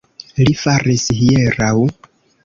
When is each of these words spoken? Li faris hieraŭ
Li 0.37 0.53
faris 0.61 1.03
hieraŭ 1.17 1.75